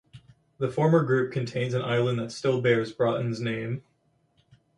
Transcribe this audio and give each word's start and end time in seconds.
The 0.57 0.67
former 0.71 1.03
group 1.03 1.31
contains 1.31 1.75
an 1.75 1.83
island 1.83 2.17
that 2.17 2.31
still 2.31 2.59
bears 2.59 2.91
Broughton's 2.91 3.39
name. 3.39 3.83